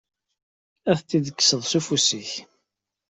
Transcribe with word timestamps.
Ad 0.91 0.97
t-id-kkseḍ 1.01 1.61
s 1.65 1.73
ufus-ik. 1.79 2.31